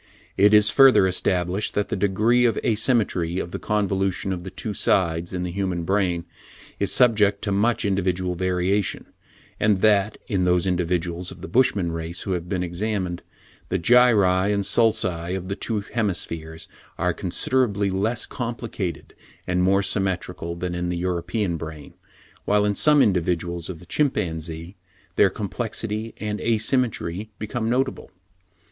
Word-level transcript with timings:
It 0.35 0.51
is 0.51 0.71
further 0.71 1.05
established, 1.05 1.75
that 1.75 1.89
the 1.89 1.95
degree 1.95 2.43
of 2.45 2.57
asymmetry 2.65 3.37
of 3.37 3.51
the 3.51 3.59
convolution 3.59 4.33
of 4.33 4.43
the 4.43 4.49
two 4.49 4.73
sides 4.73 5.31
in 5.31 5.43
the 5.43 5.51
human 5.51 5.83
brain 5.83 6.25
is 6.79 6.91
subject 6.91 7.43
to 7.43 7.51
much 7.51 7.85
individual 7.85 8.33
variation; 8.33 9.05
and 9.59 9.81
that, 9.81 10.17
in 10.27 10.43
those 10.43 10.65
individuals 10.65 11.29
of 11.29 11.41
the 11.41 11.47
Bushman 11.47 11.91
race 11.91 12.23
who 12.23 12.31
have 12.31 12.49
been 12.49 12.63
examined, 12.63 13.21
the 13.69 13.77
gyri 13.77 14.51
and 14.51 14.63
sulci 14.63 15.35
of 15.37 15.49
the 15.49 15.55
two 15.55 15.81
hemispheres 15.81 16.67
are 16.97 17.13
considerably 17.13 17.91
less 17.91 18.25
complicated 18.25 19.13
and 19.45 19.61
more 19.61 19.83
symmetrical 19.83 20.55
than 20.55 20.73
in 20.73 20.89
the 20.89 20.97
European 20.97 21.57
brain, 21.57 21.93
while, 22.45 22.65
in 22.65 22.73
some 22.73 23.03
individuals 23.03 23.69
of 23.69 23.77
the 23.77 23.85
chimpanzee, 23.85 24.75
their 25.15 25.29
complexity 25.29 26.15
and 26.19 26.41
asymmetry 26.41 27.29
become 27.37 27.69
notable. 27.69 28.09